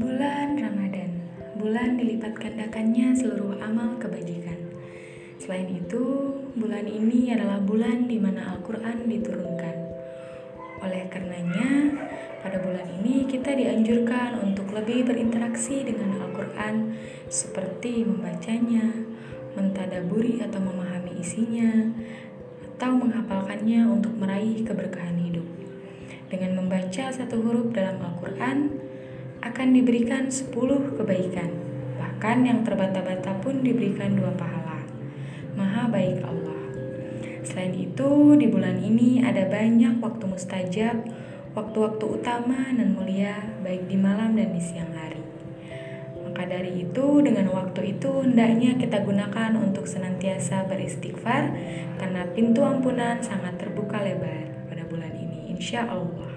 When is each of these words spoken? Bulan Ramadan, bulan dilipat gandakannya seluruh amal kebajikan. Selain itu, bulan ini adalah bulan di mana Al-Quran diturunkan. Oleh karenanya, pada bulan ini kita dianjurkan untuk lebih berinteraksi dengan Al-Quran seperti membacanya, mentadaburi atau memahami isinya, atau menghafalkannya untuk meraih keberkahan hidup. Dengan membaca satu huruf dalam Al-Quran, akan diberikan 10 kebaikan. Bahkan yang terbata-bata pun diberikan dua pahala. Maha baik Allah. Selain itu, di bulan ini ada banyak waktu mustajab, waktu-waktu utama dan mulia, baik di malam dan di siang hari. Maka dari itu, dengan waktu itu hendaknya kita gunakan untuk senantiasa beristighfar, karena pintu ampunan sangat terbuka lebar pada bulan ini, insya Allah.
Bulan 0.00 0.56
Ramadan, 0.56 1.12
bulan 1.60 2.00
dilipat 2.00 2.32
gandakannya 2.40 3.12
seluruh 3.12 3.60
amal 3.60 4.00
kebajikan. 4.00 4.56
Selain 5.36 5.68
itu, 5.68 6.32
bulan 6.56 6.88
ini 6.88 7.36
adalah 7.36 7.60
bulan 7.60 8.08
di 8.08 8.16
mana 8.16 8.56
Al-Quran 8.56 9.04
diturunkan. 9.04 9.76
Oleh 10.80 11.04
karenanya, 11.12 12.00
pada 12.40 12.64
bulan 12.64 12.88
ini 13.04 13.28
kita 13.28 13.52
dianjurkan 13.52 14.40
untuk 14.40 14.72
lebih 14.72 15.04
berinteraksi 15.04 15.84
dengan 15.84 16.16
Al-Quran 16.16 16.96
seperti 17.28 18.00
membacanya, 18.00 19.04
mentadaburi 19.52 20.40
atau 20.40 20.64
memahami 20.64 21.20
isinya, 21.20 21.92
atau 22.72 22.96
menghafalkannya 22.96 23.84
untuk 23.84 24.16
meraih 24.16 24.64
keberkahan 24.64 25.20
hidup. 25.20 25.44
Dengan 26.32 26.56
membaca 26.56 27.12
satu 27.12 27.36
huruf 27.44 27.76
dalam 27.76 28.00
Al-Quran, 28.00 28.88
akan 29.40 29.68
diberikan 29.72 30.28
10 30.28 30.52
kebaikan. 31.00 31.50
Bahkan 31.96 32.38
yang 32.44 32.60
terbata-bata 32.60 33.40
pun 33.40 33.64
diberikan 33.64 34.12
dua 34.12 34.36
pahala. 34.36 34.84
Maha 35.56 35.88
baik 35.88 36.20
Allah. 36.20 36.60
Selain 37.40 37.72
itu, 37.72 38.36
di 38.36 38.46
bulan 38.52 38.76
ini 38.84 39.24
ada 39.24 39.48
banyak 39.48 39.98
waktu 40.04 40.24
mustajab, 40.28 40.96
waktu-waktu 41.56 42.04
utama 42.04 42.68
dan 42.70 42.92
mulia, 42.92 43.40
baik 43.64 43.88
di 43.88 43.96
malam 43.96 44.36
dan 44.36 44.52
di 44.52 44.62
siang 44.62 44.92
hari. 44.92 45.24
Maka 46.20 46.46
dari 46.46 46.86
itu, 46.86 47.24
dengan 47.24 47.50
waktu 47.50 47.96
itu 47.98 48.22
hendaknya 48.22 48.76
kita 48.76 49.02
gunakan 49.02 49.56
untuk 49.56 49.88
senantiasa 49.88 50.68
beristighfar, 50.68 51.50
karena 51.98 52.28
pintu 52.36 52.62
ampunan 52.62 53.18
sangat 53.24 53.58
terbuka 53.58 53.98
lebar 54.04 54.68
pada 54.68 54.84
bulan 54.86 55.10
ini, 55.16 55.50
insya 55.50 55.88
Allah. 55.90 56.29